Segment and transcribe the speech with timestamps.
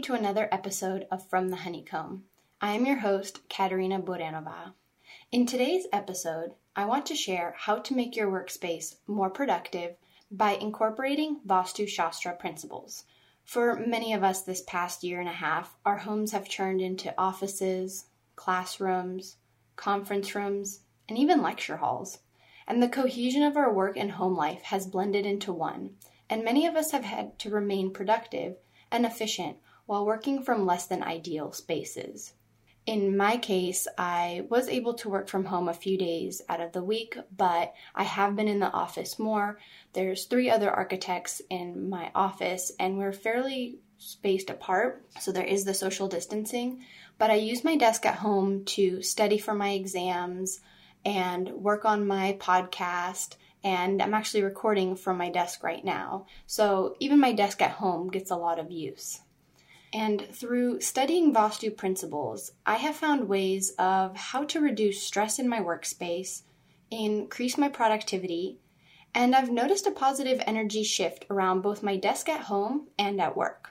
[0.00, 2.24] welcome to another episode of From the Honeycomb.
[2.58, 4.72] I am your host, Katerina Boranova.
[5.30, 9.96] In today's episode, I want to share how to make your workspace more productive
[10.30, 13.04] by incorporating Vastu Shastra principles.
[13.44, 17.12] For many of us this past year and a half, our homes have turned into
[17.18, 19.36] offices, classrooms,
[19.76, 20.80] conference rooms,
[21.10, 22.20] and even lecture halls.
[22.66, 25.96] And the cohesion of our work and home life has blended into one,
[26.30, 28.56] and many of us have had to remain productive
[28.90, 29.58] and efficient
[29.90, 32.32] while working from less than ideal spaces.
[32.86, 36.70] In my case, I was able to work from home a few days out of
[36.70, 39.58] the week, but I have been in the office more.
[39.92, 45.64] There's three other architects in my office, and we're fairly spaced apart, so there is
[45.64, 46.84] the social distancing.
[47.18, 50.60] But I use my desk at home to study for my exams
[51.04, 56.26] and work on my podcast and I'm actually recording from my desk right now.
[56.46, 59.20] So even my desk at home gets a lot of use.
[59.92, 65.48] And through studying Vastu principles, I have found ways of how to reduce stress in
[65.48, 66.42] my workspace,
[66.90, 68.58] increase my productivity,
[69.14, 73.36] and I've noticed a positive energy shift around both my desk at home and at
[73.36, 73.70] work.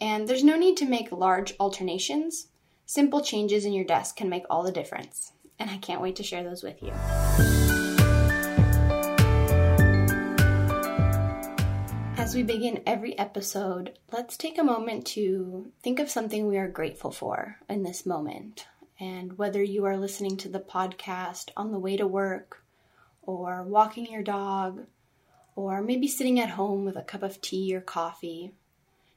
[0.00, 2.48] And there's no need to make large alternations.
[2.84, 5.32] Simple changes in your desk can make all the difference.
[5.58, 6.92] And I can't wait to share those with you.
[12.28, 16.68] As we begin every episode, let's take a moment to think of something we are
[16.68, 18.66] grateful for in this moment.
[19.00, 22.62] And whether you are listening to the podcast on the way to work,
[23.22, 24.84] or walking your dog,
[25.56, 28.52] or maybe sitting at home with a cup of tea or coffee,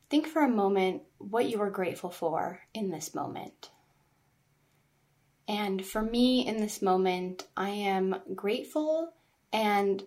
[0.09, 3.71] think for a moment what you are grateful for in this moment.
[5.49, 9.11] And for me in this moment, I am grateful
[9.51, 10.01] and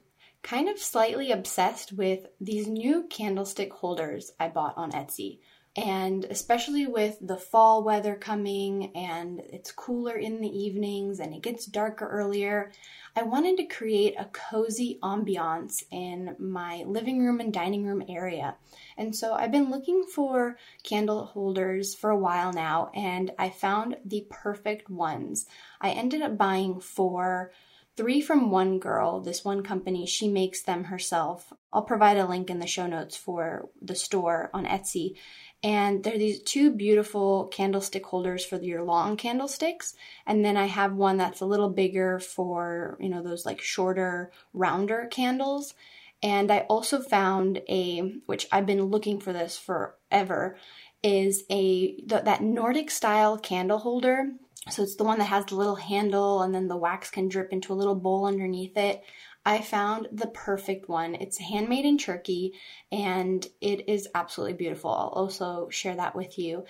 [0.44, 5.40] kind of slightly obsessed with these new candlestick holders I bought on Etsy.
[5.76, 11.42] And especially with the fall weather coming and it's cooler in the evenings and it
[11.42, 12.70] gets darker earlier,
[13.16, 18.54] I wanted to create a cozy ambiance in my living room and dining room area.
[18.96, 23.96] And so I've been looking for candle holders for a while now and I found
[24.04, 25.46] the perfect ones.
[25.80, 27.50] I ended up buying four
[27.96, 31.52] three from one girl, this one company, she makes them herself.
[31.72, 35.16] I'll provide a link in the show notes for the store on Etsy.
[35.62, 39.94] And they're these two beautiful candlestick holders for your long candlesticks.
[40.26, 44.30] And then I have one that's a little bigger for, you know, those like shorter,
[44.52, 45.74] rounder candles.
[46.22, 50.56] And I also found a, which I've been looking for this forever,
[51.02, 54.32] is a that Nordic style candle holder
[54.70, 57.52] so it's the one that has the little handle and then the wax can drip
[57.52, 59.02] into a little bowl underneath it.
[59.44, 61.14] I found the perfect one.
[61.14, 62.54] It's handmade in Turkey
[62.90, 64.90] and it is absolutely beautiful.
[64.90, 66.64] I'll also share that with you.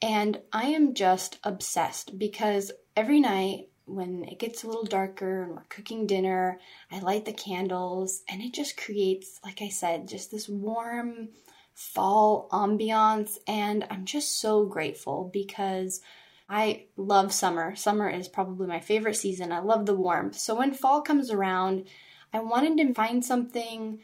[0.00, 5.52] And I am just obsessed because every night when it gets a little darker and
[5.52, 6.58] we're cooking dinner,
[6.90, 11.28] I light the candles and it just creates, like I said, just this warm
[11.74, 13.36] fall ambiance.
[13.46, 16.00] And I'm just so grateful because
[16.48, 17.74] I love summer.
[17.74, 19.52] Summer is probably my favorite season.
[19.52, 20.38] I love the warmth.
[20.38, 21.86] So when fall comes around,
[22.32, 24.00] I wanted to find something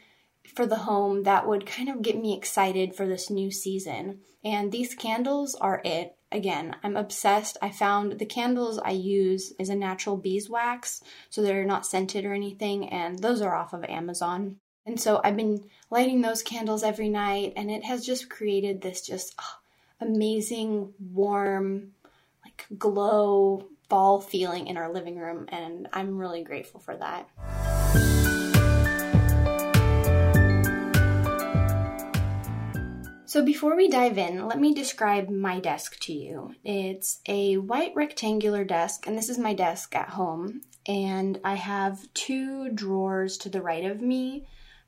[0.55, 4.19] for the home that would kind of get me excited for this new season.
[4.43, 6.15] And these candles are it.
[6.31, 7.57] Again, I'm obsessed.
[7.61, 12.33] I found the candles I use is a natural beeswax, so they're not scented or
[12.33, 14.57] anything, and those are off of Amazon.
[14.85, 19.05] And so I've been lighting those candles every night, and it has just created this
[19.05, 19.59] just oh,
[20.01, 21.91] amazing, warm,
[22.53, 27.29] like glow fall feeling in our living room, and I'm really grateful for that.
[33.25, 36.53] So, before we dive in, let me describe my desk to you.
[36.63, 40.61] It's a white rectangular desk, and this is my desk at home.
[40.85, 44.45] And I have two drawers to the right of me,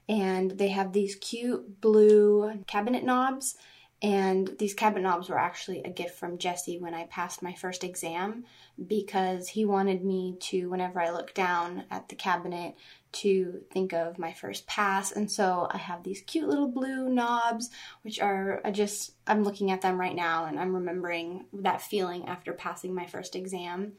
[0.07, 3.55] and they have these cute blue cabinet knobs
[4.01, 7.83] and these cabinet knobs were actually a gift from Jesse when I passed my first
[7.83, 8.43] exam
[8.87, 12.75] because he wanted me to, whenever I look down at the cabinet,
[13.13, 15.13] to think of my first pass.
[15.13, 17.69] And so I have these cute little blue knobs,
[18.01, 22.27] which are I just, I'm looking at them right now and I'm remembering that feeling
[22.27, 23.93] after passing my first exam.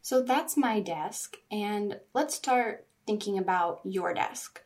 [0.00, 1.36] So that's my desk.
[1.50, 4.62] And let's start thinking about your desk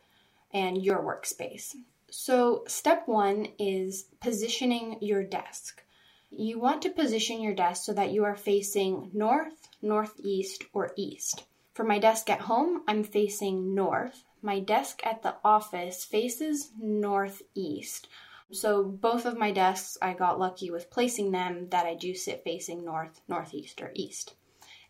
[0.53, 1.73] and your workspace.
[2.17, 5.83] So, step one is positioning your desk.
[6.29, 11.43] You want to position your desk so that you are facing north, northeast, or east.
[11.73, 14.23] For my desk at home, I'm facing north.
[14.41, 18.07] My desk at the office faces northeast.
[18.49, 22.45] So both of my desks, I got lucky with placing them that I do sit
[22.45, 24.35] facing north, northeast, or east.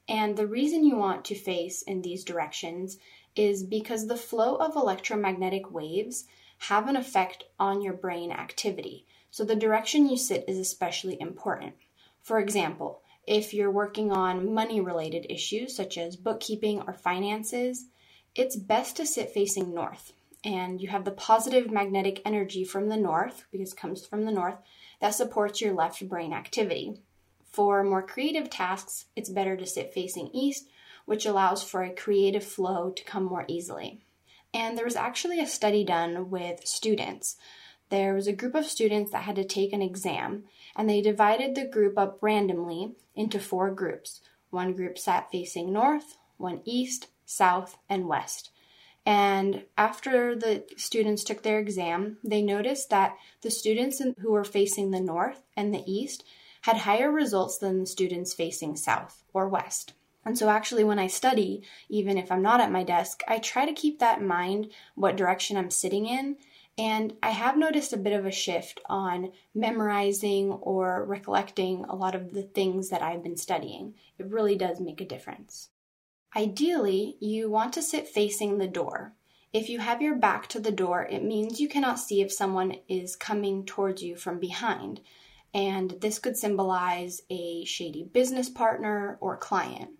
[0.07, 2.99] And the reason you want to face in these directions
[3.35, 6.25] is because the flow of electromagnetic waves
[6.57, 9.05] have an effect on your brain activity.
[9.31, 11.75] So the direction you sit is especially important.
[12.21, 17.85] For example, if you're working on money related issues such as bookkeeping or finances,
[18.33, 20.13] it's best to sit facing north
[20.45, 24.31] and you have the positive magnetic energy from the north, because it comes from the
[24.31, 24.55] north,
[25.01, 27.01] that supports your left brain activity.
[27.51, 30.69] For more creative tasks, it's better to sit facing east,
[31.05, 34.04] which allows for a creative flow to come more easily.
[34.55, 37.35] And there was actually a study done with students.
[37.89, 40.45] There was a group of students that had to take an exam,
[40.77, 44.21] and they divided the group up randomly into four groups.
[44.51, 48.51] One group sat facing north, one east, south, and west.
[49.05, 54.91] And after the students took their exam, they noticed that the students who were facing
[54.91, 56.23] the north and the east
[56.61, 59.91] had higher results than the students facing south or west.
[60.25, 63.65] And so, actually, when I study, even if I'm not at my desk, I try
[63.65, 66.37] to keep that in mind what direction I'm sitting in.
[66.77, 72.15] And I have noticed a bit of a shift on memorizing or recollecting a lot
[72.15, 73.93] of the things that I've been studying.
[74.17, 75.69] It really does make a difference.
[76.35, 79.13] Ideally, you want to sit facing the door.
[79.53, 82.75] If you have your back to the door, it means you cannot see if someone
[82.89, 84.99] is coming towards you from behind,
[85.53, 89.91] and this could symbolize a shady business partner or client.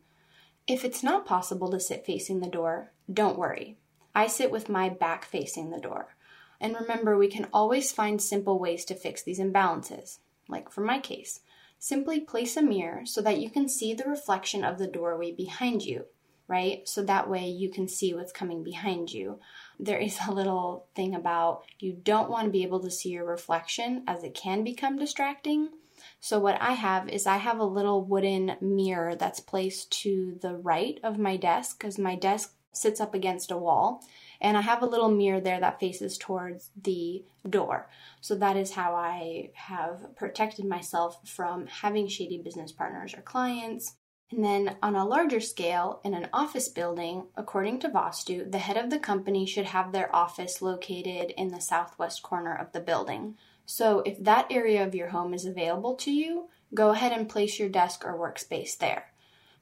[0.68, 3.78] If it's not possible to sit facing the door, don't worry.
[4.14, 6.16] I sit with my back facing the door.
[6.60, 10.20] And remember, we can always find simple ways to fix these imbalances.
[10.48, 11.42] Like for my case,
[11.78, 15.84] simply place a mirror so that you can see the reflection of the doorway behind
[15.84, 16.06] you
[16.48, 16.88] right?
[16.88, 19.40] So that way you can see what's coming behind you.
[19.80, 23.26] There is a little thing about you don't want to be able to see your
[23.26, 25.70] reflection as it can become distracting.
[26.26, 30.56] So, what I have is I have a little wooden mirror that's placed to the
[30.56, 34.04] right of my desk because my desk sits up against a wall.
[34.42, 37.92] And I have a little mirror there that faces towards the door.
[38.22, 43.94] So that is how I have protected myself from having shady business partners or clients
[44.32, 48.76] and then on a larger scale, in an office building, according to Vastu, the head
[48.76, 53.38] of the company should have their office located in the southwest corner of the building.
[53.66, 57.60] So if that area of your home is available to you, go ahead and place
[57.60, 59.08] your desk or workspace there.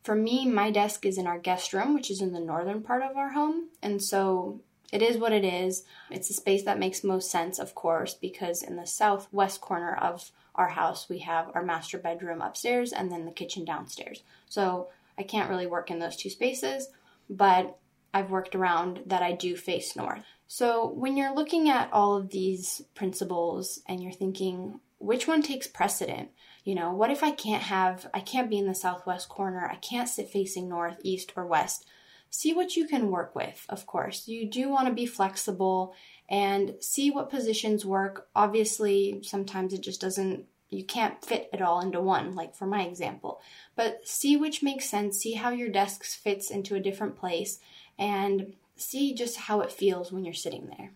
[0.03, 3.03] For me, my desk is in our guest room, which is in the northern part
[3.03, 4.59] of our home, and so
[4.91, 5.85] it is what it is.
[6.11, 10.31] It's a space that makes most sense, of course, because in the southwest corner of
[10.55, 14.21] our house, we have our master bedroom upstairs and then the kitchen downstairs.
[14.49, 16.89] So I can't really work in those two spaces,
[17.29, 17.79] but
[18.13, 20.23] I've worked around that I do face north.
[20.47, 25.67] So when you're looking at all of these principles and you're thinking, which one takes
[25.67, 26.29] precedent?
[26.63, 29.75] You know, what if I can't have, I can't be in the southwest corner, I
[29.75, 31.85] can't sit facing north, east, or west?
[32.29, 34.27] See what you can work with, of course.
[34.27, 35.93] You do want to be flexible
[36.29, 38.27] and see what positions work.
[38.35, 42.83] Obviously, sometimes it just doesn't, you can't fit it all into one, like for my
[42.83, 43.41] example.
[43.75, 47.59] But see which makes sense, see how your desk fits into a different place,
[47.97, 50.91] and see just how it feels when you're sitting there.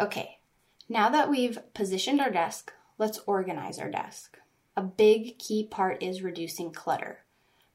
[0.00, 0.38] Okay,
[0.88, 4.38] now that we've positioned our desk, let's organize our desk.
[4.76, 7.20] A big key part is reducing clutter.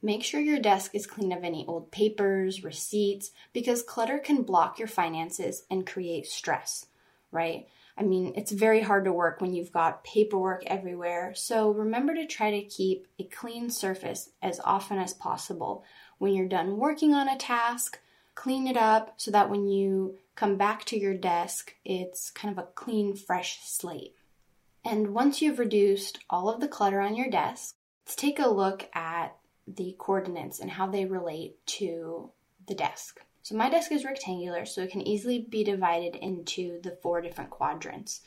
[0.01, 4.79] Make sure your desk is clean of any old papers, receipts, because clutter can block
[4.79, 6.85] your finances and create stress,
[7.31, 7.67] right?
[7.97, 11.33] I mean, it's very hard to work when you've got paperwork everywhere.
[11.35, 15.83] So remember to try to keep a clean surface as often as possible.
[16.17, 17.99] When you're done working on a task,
[18.39, 22.63] clean it up so that when you come back to your desk, it's kind of
[22.63, 24.15] a clean, fresh slate.
[24.85, 28.87] And once you've reduced all of the clutter on your desk, let's take a look
[28.95, 29.35] at
[29.67, 32.31] the coordinates and how they relate to
[32.65, 33.19] the desk.
[33.43, 37.49] So my desk is rectangular, so it can easily be divided into the four different
[37.49, 38.21] quadrants.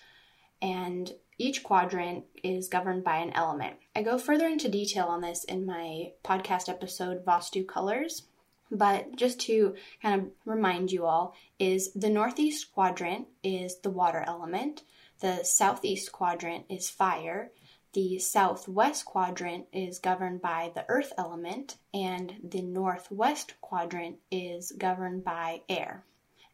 [0.60, 3.76] And each quadrant is governed by an element.
[3.96, 8.24] I go further into detail on this in my podcast episode, Vastu Colors.
[8.74, 14.24] But just to kind of remind you all, is the northeast quadrant is the water
[14.26, 14.82] element,
[15.20, 17.52] the southeast quadrant is fire,
[17.92, 25.22] the southwest quadrant is governed by the earth element, and the northwest quadrant is governed
[25.22, 26.06] by air.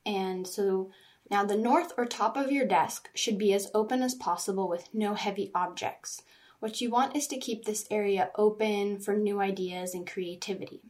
[0.04, 0.90] And so
[1.30, 4.92] now the north or top of your desk should be as open as possible with
[4.92, 6.22] no heavy objects.
[6.58, 10.82] What you want is to keep this area open for new ideas and creativity.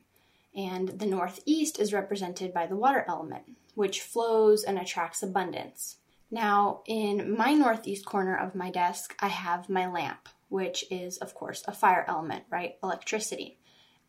[0.55, 5.97] And the northeast is represented by the water element, which flows and attracts abundance.
[6.31, 11.35] Now, in my northeast corner of my desk, I have my lamp, which is, of
[11.35, 12.76] course, a fire element, right?
[12.83, 13.59] Electricity.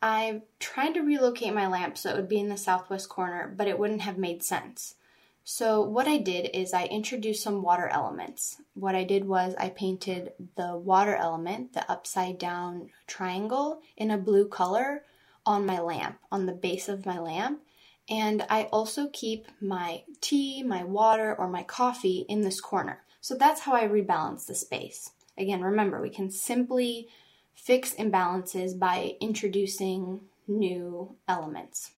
[0.01, 3.67] I tried to relocate my lamp so it would be in the southwest corner, but
[3.67, 4.96] it wouldn't have made sense.
[5.43, 8.62] So, what I did is I introduced some water elements.
[8.75, 14.17] What I did was I painted the water element, the upside down triangle, in a
[14.17, 15.03] blue color
[15.50, 17.60] on my lamp, on the base of my lamp.
[18.08, 23.01] And I also keep my tea, my water, or my coffee in this corner.
[23.20, 25.12] So that's how I rebalance the space.
[25.39, 27.08] Again, remember, we can simply
[27.56, 31.91] fix imbalances by introducing new elements.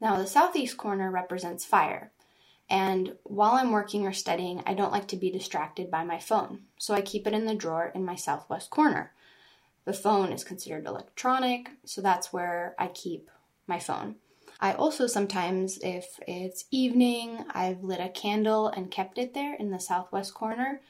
[0.00, 2.12] Now, the southeast corner represents fire.
[2.68, 6.64] And while I'm working or studying, I don't like to be distracted by my phone,
[6.76, 9.12] so I keep it in the drawer in my southwest corner.
[9.88, 13.30] The phone is considered electronic, so that's where I keep
[13.66, 14.16] my phone.
[14.60, 19.70] I also sometimes, if it's evening, I've lit a candle and kept it there in
[19.70, 20.82] the southwest corner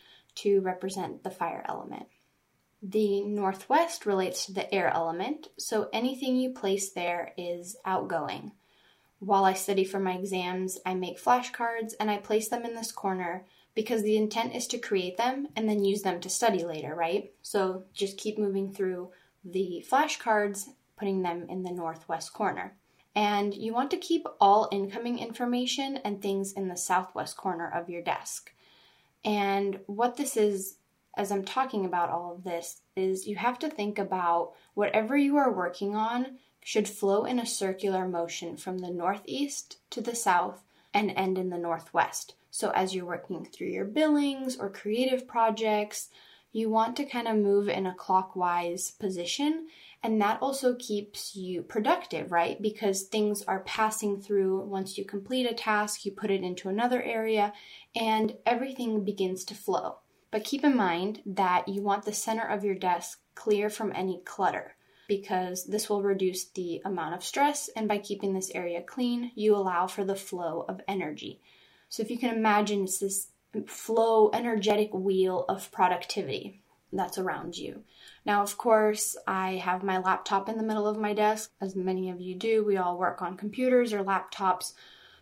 [0.42, 2.06] to represent the fire element.
[2.82, 8.50] The northwest relates to the air element, so anything you place there is outgoing.
[9.20, 12.90] While I study for my exams, I make flashcards and I place them in this
[12.90, 16.94] corner because the intent is to create them and then use them to study later,
[16.94, 17.32] right?
[17.42, 19.10] So just keep moving through
[19.44, 22.74] the flashcards, putting them in the northwest corner.
[23.14, 27.88] And you want to keep all incoming information and things in the southwest corner of
[27.88, 28.52] your desk.
[29.24, 30.76] And what this is,
[31.16, 35.36] as I'm talking about all of this, is you have to think about whatever you
[35.36, 40.64] are working on should flow in a circular motion from the northeast to the south
[40.92, 42.34] and end in the northwest.
[42.58, 46.08] So, as you're working through your billings or creative projects,
[46.50, 49.68] you want to kind of move in a clockwise position,
[50.02, 52.60] and that also keeps you productive, right?
[52.60, 54.62] Because things are passing through.
[54.62, 57.52] Once you complete a task, you put it into another area,
[57.94, 59.98] and everything begins to flow.
[60.32, 64.20] But keep in mind that you want the center of your desk clear from any
[64.24, 64.74] clutter
[65.06, 69.54] because this will reduce the amount of stress, and by keeping this area clean, you
[69.54, 71.40] allow for the flow of energy.
[71.88, 73.28] So, if you can imagine, it's this
[73.66, 76.60] flow, energetic wheel of productivity
[76.92, 77.82] that's around you.
[78.24, 82.10] Now, of course, I have my laptop in the middle of my desk, as many
[82.10, 82.64] of you do.
[82.64, 84.72] We all work on computers or laptops.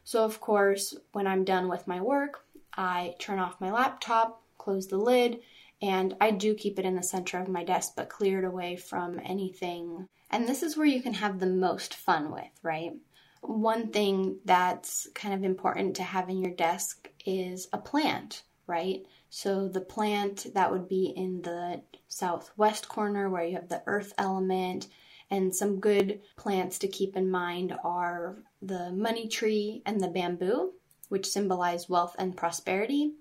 [0.04, 2.44] So, of course, when I'm done with my work,
[2.76, 5.40] I turn off my laptop, close the lid,
[5.82, 9.20] and I do keep it in the center of my desk, but cleared away from
[9.24, 10.08] anything.
[10.30, 12.92] And this is where you can have the most fun with, right?
[13.40, 19.04] One thing that's kind of important to have in your desk is a plant, right?
[19.30, 24.14] So the plant that would be in the southwest corner where you have the earth
[24.18, 24.88] element.
[25.30, 30.72] And some good plants to keep in mind are the money tree and the bamboo,
[31.08, 33.12] which symbolize wealth and prosperity.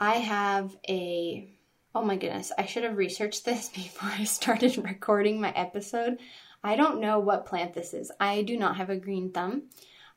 [0.00, 1.48] I have a
[1.92, 6.18] Oh my goodness, I should have researched this before I started recording my episode.
[6.62, 8.12] I don't know what plant this is.
[8.20, 9.64] I do not have a green thumb.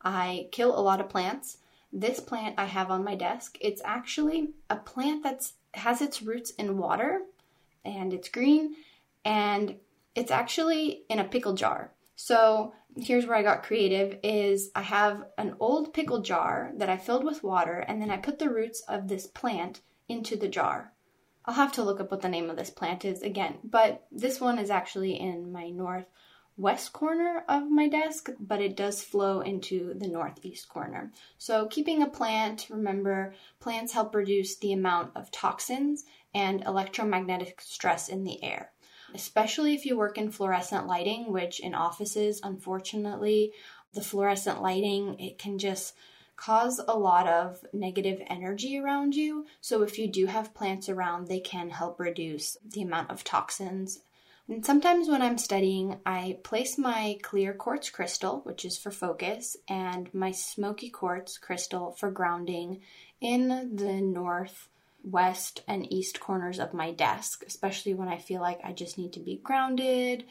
[0.02, 1.58] I kill a lot of plants.
[1.92, 6.52] This plant I have on my desk, it's actually a plant that has its roots
[6.52, 7.22] in water
[7.86, 8.76] and it's green
[9.24, 9.76] and
[10.16, 11.92] it's actually in a pickle jar.
[12.16, 16.98] So, here's where I got creative is I have an old pickle jar that I
[16.98, 20.94] filled with water and then I put the roots of this plant into the jar.
[21.46, 24.40] I'll have to look up what the name of this plant is again, but this
[24.40, 25.72] one is actually in my
[26.56, 31.12] northwest corner of my desk, but it does flow into the northeast corner.
[31.40, 36.06] So, keeping a plant, remember, plants help reduce the amount of toxins
[36.36, 38.72] and electromagnetic stress in the air.
[39.16, 43.52] Especially if you work in fluorescent lighting, which in offices, unfortunately,
[43.94, 45.96] the fluorescent lighting, it can just
[46.36, 49.48] cause a lot of negative energy around you.
[49.60, 54.02] So, if you do have plants around, they can help reduce the amount of toxins.
[54.48, 59.56] And sometimes when I'm studying, I place my clear quartz crystal, which is for focus,
[59.68, 62.82] and my smoky quartz crystal for grounding
[63.22, 64.68] in the north,
[65.04, 69.14] west, and east corners of my desk, especially when I feel like I just need
[69.14, 70.26] to be grounded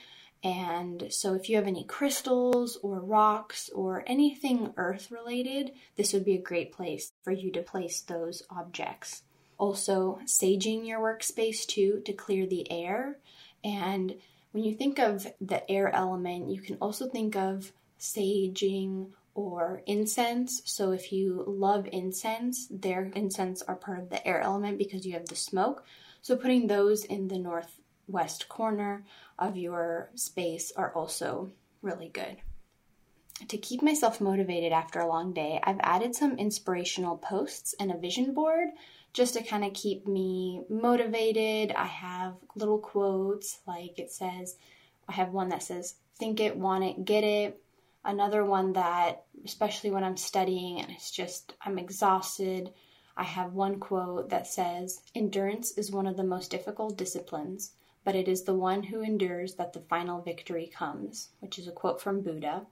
[0.44, 6.24] and so, if you have any crystals or rocks or anything earth related, this would
[6.24, 9.22] be a great place for you to place those objects.
[9.56, 13.18] Also, saging your workspace too to clear the air.
[13.64, 14.16] And
[14.52, 20.62] when you think of the air element, you can also think of saging or incense.
[20.64, 25.14] So, if you love incense, their incense are part of the air element because you
[25.14, 25.84] have the smoke.
[26.20, 29.04] So, putting those in the northwest corner
[29.38, 31.50] of your space are also
[31.80, 32.36] really good.
[33.48, 37.96] To keep myself motivated after a long day, I've added some inspirational posts and a
[37.98, 38.68] vision board
[39.12, 41.72] just to kind of keep me motivated.
[41.72, 44.56] I have little quotes like it says,
[45.08, 47.62] I have one that says, think it, want it, get it.
[48.04, 52.72] Another one that, especially when I'm studying and it's just, I'm exhausted,
[53.16, 57.72] I have one quote that says, Endurance is one of the most difficult disciplines,
[58.04, 61.72] but it is the one who endures that the final victory comes, which is a
[61.72, 62.66] quote from Buddha.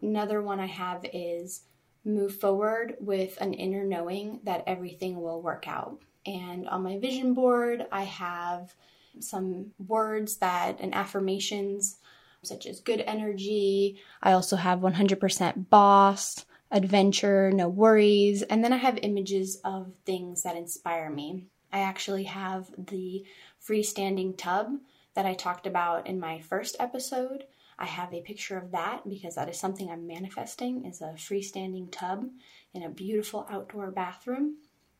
[0.00, 1.62] Another one I have is,
[2.06, 6.00] Move forward with an inner knowing that everything will work out.
[6.24, 8.74] And on my vision board, I have
[9.20, 11.98] some words that and affirmations
[12.42, 14.00] such as good energy.
[14.22, 20.44] I also have 100% boss, adventure, no worries, and then I have images of things
[20.44, 21.46] that inspire me.
[21.72, 23.24] I actually have the
[23.60, 24.76] freestanding tub
[25.14, 27.44] that I talked about in my first episode.
[27.78, 31.90] I have a picture of that because that is something I'm manifesting is a freestanding
[31.90, 32.26] tub
[32.72, 34.56] in a beautiful outdoor bathroom.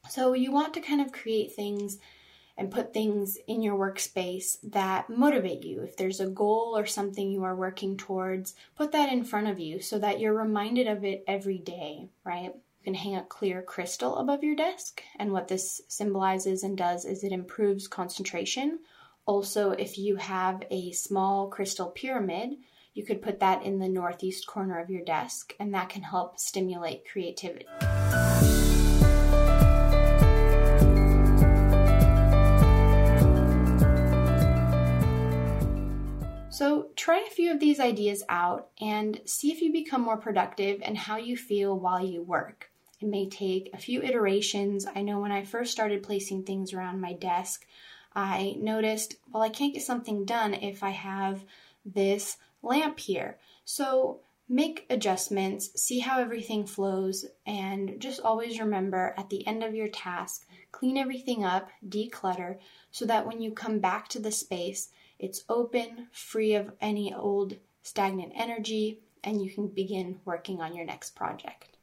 [0.08, 1.98] So you want to kind of create things
[2.58, 5.82] and put things in your workspace that motivate you.
[5.82, 9.58] If there's a goal or something you are working towards, put that in front of
[9.58, 12.54] you so that you're reminded of it every day, right?
[12.54, 17.04] You can hang a clear crystal above your desk, and what this symbolizes and does
[17.04, 18.78] is it improves concentration.
[19.26, 22.50] Also, if you have a small crystal pyramid,
[22.94, 26.38] you could put that in the northeast corner of your desk, and that can help
[26.38, 27.66] stimulate creativity.
[36.48, 40.80] So, try a few of these ideas out and see if you become more productive
[40.82, 42.70] and how you feel while you work.
[43.00, 44.86] It may take a few iterations.
[44.86, 47.66] I know when I first started placing things around my desk,
[48.16, 51.44] I noticed, well, I can't get something done if I have
[51.84, 53.36] this lamp here.
[53.66, 59.74] So, make adjustments, see how everything flows, and just always remember at the end of
[59.74, 62.58] your task, clean everything up, declutter,
[62.90, 64.88] so that when you come back to the space,
[65.18, 70.86] it's open, free of any old stagnant energy, and you can begin working on your
[70.86, 71.75] next project.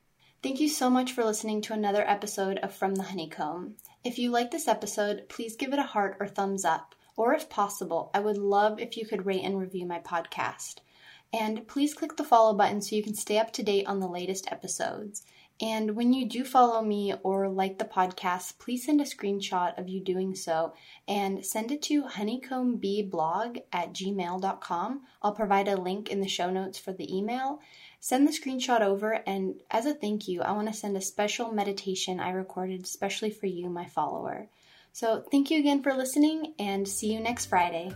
[0.43, 3.75] Thank you so much for listening to another episode of From the Honeycomb.
[4.03, 6.95] If you like this episode, please give it a heart or thumbs up.
[7.15, 10.79] Or if possible, I would love if you could rate and review my podcast.
[11.31, 14.07] And please click the follow button so you can stay up to date on the
[14.07, 15.23] latest episodes.
[15.61, 19.87] And when you do follow me or like the podcast, please send a screenshot of
[19.87, 20.73] you doing so
[21.07, 25.01] and send it to honeycombbeeblog at gmail.com.
[25.21, 27.61] I'll provide a link in the show notes for the email.
[28.03, 31.53] Send the screenshot over, and as a thank you, I want to send a special
[31.53, 34.49] meditation I recorded especially for you, my follower.
[34.91, 37.93] So, thank you again for listening, and see you next Friday.